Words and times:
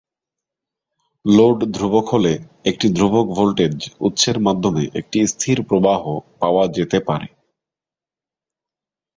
Load 1.25 1.57
ধ্রুবক 1.73 2.05
হলে, 2.13 2.33
একটি 2.65 2.87
ধ্রুবক 2.89 3.27
ভোল্টেজ 3.35 3.77
উৎসের 3.99 4.37
মাধ্যমে 4.39 4.83
একটি 4.93 5.17
স্থির 5.27 5.57
প্রবাহ 5.63 6.01
পাওয়া 6.39 6.63
যেতে 6.67 6.97
পারে। 6.99 7.27